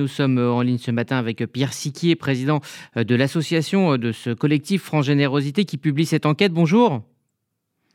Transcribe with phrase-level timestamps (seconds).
[0.00, 2.60] Nous sommes en ligne ce matin avec Pierre Siquier, président
[2.94, 6.52] de l'association de ce collectif France Générosité qui publie cette enquête.
[6.52, 7.02] Bonjour.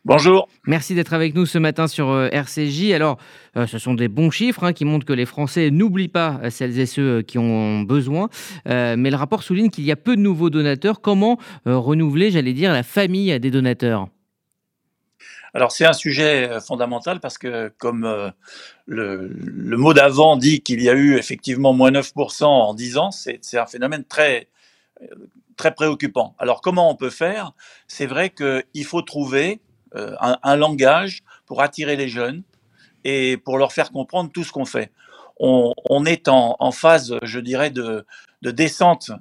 [0.04, 0.50] Bonjour.
[0.68, 2.92] Merci d'être avec nous ce matin sur RCJ.
[2.92, 3.20] Alors,
[3.56, 6.88] ce sont des bons chiffres hein, qui montrent que les Français n'oublient pas celles et
[6.88, 8.28] ceux qui ont besoin.
[8.66, 11.00] mais le rapport souligne qu'il y a peu de nouveaux donateurs.
[11.00, 14.10] Comment renouveler, j'allais dire, la famille des donateurs?
[15.54, 18.32] Alors c'est un sujet euh, fondamental parce que comme euh,
[18.88, 23.40] le, mot d'avant dit qu'il y a eu effectivement moins 9% en 10 ans, c'est
[23.58, 24.48] un phénomène très,
[25.02, 25.08] euh,
[25.56, 26.36] très préoccupant.
[26.40, 27.52] Alors comment on peut faire?
[27.88, 29.62] C'est vrai qu'il faut trouver
[29.96, 32.42] un, langage pour attirer les jeunes
[33.04, 34.92] et pour leur faire comprendre tout ce qu'on fait.
[35.40, 38.04] On, est en, phase, je dirais, de,
[38.42, 39.12] de descente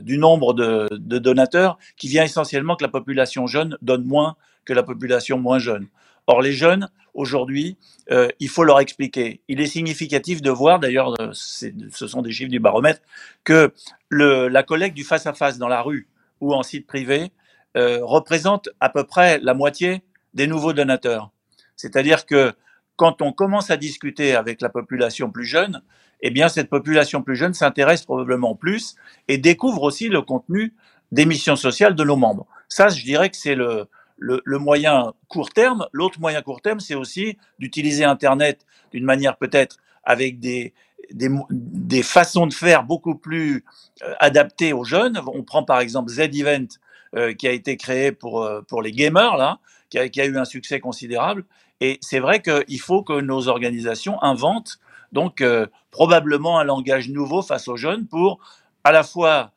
[0.00, 4.82] du nombre de donateurs qui vient essentiellement que la population jeune donne moins que la
[4.82, 5.86] population moins jeune.
[6.26, 7.78] Or, les jeunes, aujourd'hui,
[8.10, 9.40] euh, il faut leur expliquer.
[9.48, 13.00] Il est significatif de voir, d'ailleurs, euh, ce sont des chiffres du baromètre,
[13.44, 13.72] que
[14.10, 16.08] la collecte du face-à-face dans la rue
[16.40, 17.32] ou en site privé
[17.76, 20.02] euh, représente à peu près la moitié
[20.34, 21.30] des nouveaux donateurs.
[21.76, 22.52] C'est-à-dire que
[22.96, 25.82] quand on commence à discuter avec la population plus jeune,
[26.22, 28.96] eh bien, cette population plus jeune s'intéresse probablement plus
[29.28, 30.74] et découvre aussi le contenu
[31.12, 32.46] des missions sociales de nos membres.
[32.68, 33.86] Ça, je dirais que c'est le,
[34.18, 35.86] le, moyen court terme.
[35.92, 40.72] L'autre moyen court terme, c'est aussi d'utiliser Internet d'une manière peut-être avec des,
[41.10, 43.64] des, façons de faire beaucoup plus
[44.02, 45.20] euh, adaptées aux jeunes.
[45.26, 46.66] On prend par exemple Z-Event
[47.14, 49.58] euh, qui a été créé pour, euh, pour les gamers, là,
[49.90, 51.44] qui a, eu un succès considérable.
[51.80, 54.78] Et c'est vrai qu'il faut que nos organisations inventent
[55.12, 55.42] donc
[55.90, 58.40] probablement un langage nouveau face aux jeunes pour
[58.82, 59.52] à la fois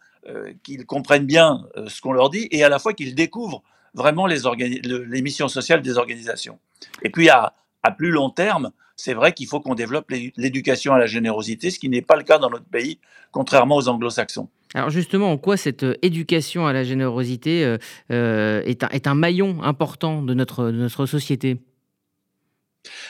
[0.63, 5.21] qu'ils comprennent bien ce qu'on leur dit et à la fois qu'ils découvrent vraiment les,
[5.21, 6.59] missions sociales des organisations.
[7.01, 10.99] Et puis à, à plus long terme, c'est vrai qu'il faut qu'on développe l'éducation à
[10.99, 12.99] la générosité, ce qui n'est pas le cas dans notre pays,
[13.31, 14.49] contrairement aux anglo-saxons.
[14.75, 17.77] Alors justement, en quoi cette euh, éducation à la générosité euh,
[18.11, 21.57] euh, est, un, est, un, maillon important de notre, de notre société?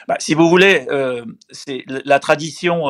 [0.07, 2.85] Bah, Si vous voulez, euh, c'est la tradition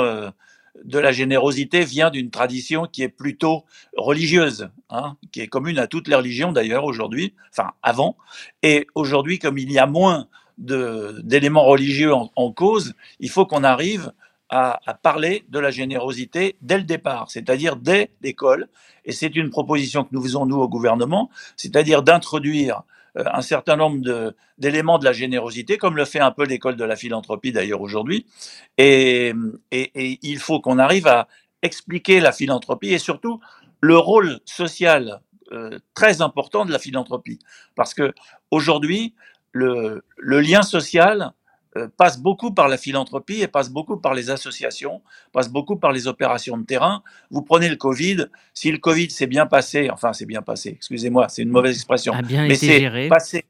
[0.83, 3.65] de la générosité vient d'une tradition qui est plutôt
[3.97, 8.17] religieuse, hein, qui est commune à toutes les religions d'ailleurs aujourd'hui, enfin avant.
[8.63, 14.11] Et aujourd'hui, comme il y a moins d'éléments religieux en, cause, il faut qu'on arrive
[14.49, 18.67] à, parler de la générosité dès le départ, c'est-à-dire dès l'école.
[19.05, 22.83] Et c'est une proposition que nous faisons, nous, au gouvernement, c'est-à-dire d'introduire
[23.17, 26.83] euh, un certain nombre d'éléments de, la générosité, comme le fait un peu l'école de
[26.83, 28.25] la philanthropie d'ailleurs aujourd'hui.
[28.77, 29.33] Et,
[29.71, 31.27] il faut qu'on arrive à
[31.61, 33.39] expliquer la philanthropie et surtout
[33.81, 35.21] le rôle social
[35.51, 37.39] euh, très important de la philanthropie.
[37.75, 38.13] Parce que
[38.51, 39.15] aujourd'hui,
[39.51, 41.31] le, lien social
[41.97, 46.07] passe beaucoup par la philanthropie et passe beaucoup par les associations, passe beaucoup par les
[46.07, 47.03] opérations de terrain.
[47.29, 51.29] Vous prenez le Covid, si le Covid s'est bien passé, enfin c'est bien passé, excusez-moi,
[51.29, 53.45] c'est une mauvaise expression, a bien mais c'est passé,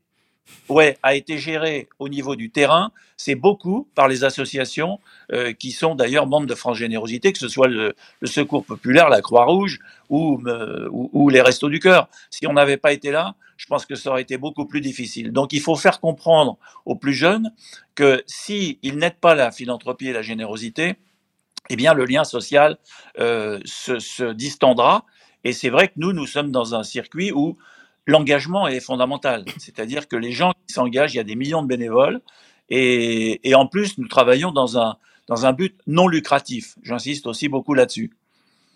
[0.70, 5.00] ouais, a été géré au niveau du terrain, c'est beaucoup par les associations
[5.34, 9.22] euh, qui sont d'ailleurs membres de France Générosité, que ce soit le, Secours Populaire, la
[9.22, 9.80] Croix-Rouge
[10.10, 12.08] ou, euh, ou, les Restos du Cœur.
[12.30, 15.34] Si on n'avait pas été là, je pense que ça aurait été beaucoup plus difficile.
[15.34, 17.52] Donc il faut faire comprendre aux plus jeunes
[17.94, 20.96] que s'ils n'aident pas la philanthropie et la générosité,
[21.70, 22.78] eh bien le lien social
[23.20, 25.06] euh, se, distendra.
[25.44, 27.58] Et c'est vrai que nous, nous sommes dans un circuit où
[28.06, 29.46] l'engagement est fondamental.
[29.58, 32.22] C'est-à-dire que les gens qui s'engagent, il y a des millions de bénévoles.
[32.70, 36.76] Et, en plus, nous travaillons dans un, dans un but non lucratif.
[36.84, 38.12] J'insiste aussi beaucoup là-dessus.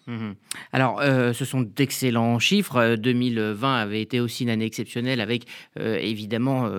[0.07, 0.31] Mmh
[0.73, 2.95] Alors, euh, ce sont d'excellents chiffres.
[2.95, 5.45] 2020 euh, avait été aussi une année exceptionnelle avec
[5.79, 6.69] euh, évidemment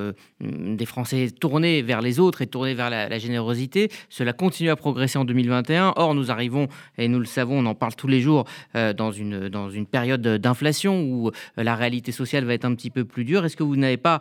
[0.41, 3.91] des Français tournés vers les autres et tournés vers la, générosité.
[4.09, 5.95] Cela continue à progresser en 2021.
[5.97, 6.69] Or, nous arrivons,
[6.99, 10.23] et nous le savons, on en parle tous les jours, dans, une, dans une période
[10.23, 13.45] d'inflation où la réalité sociale va être un petit peu plus dure.
[13.45, 14.21] Est-ce que vous n'avez pas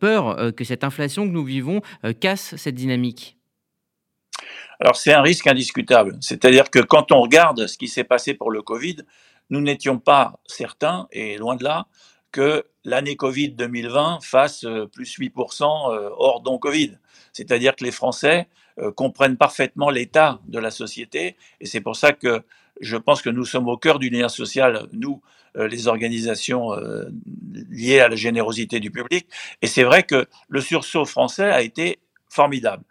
[0.00, 1.80] peur que cette inflation que nous vivons
[2.20, 3.36] casse cette dynamique?
[4.80, 6.16] Alors c'est un risque indiscutable.
[6.20, 8.96] C'est-à-dire que quand on regarde ce qui s'est passé pour le Covid,
[9.50, 11.86] nous n'étions pas certains, et loin de là,
[12.32, 16.98] que l'année Covid 2020 fasse euh, plus 8% euh, hors don Covid.
[17.32, 18.48] C'est-à-dire que les Français
[18.80, 22.42] euh, comprennent parfaitement l'état de la société, et c'est pour ça que
[22.80, 25.22] je pense que nous sommes au cœur du lien social, nous,
[25.54, 26.72] les organisations
[27.70, 29.28] liées à la générosité du public.
[29.62, 32.82] Et c'est vrai que le sursaut français a été formidable.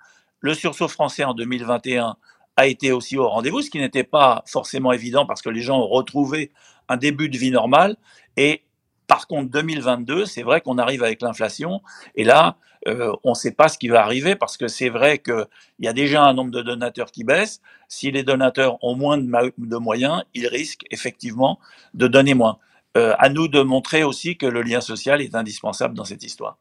[0.44, 2.18] Le sursaut français en 2021
[2.57, 5.80] a été aussi au rendez-vous, ce qui n'était pas forcément évident parce que les gens
[5.80, 6.51] ont retrouvé
[6.90, 7.95] un début de vie normale.
[8.36, 8.62] Et
[9.07, 11.81] Par contre, 2022, c'est vrai qu'on arrive avec l'inflation,
[12.16, 12.57] et là,
[12.88, 15.48] euh, on ne sait pas ce qui va arriver parce que c'est vrai qu'il
[15.80, 17.62] y a déjà un nombre de donateurs qui baisse.
[17.88, 21.60] Si les donateurs ont moins de, moyens, ils risquent effectivement
[21.94, 22.57] de donner moins.
[22.98, 26.51] Euh, à nous de montrer aussi que le lien social est indispensable dans cette histoire.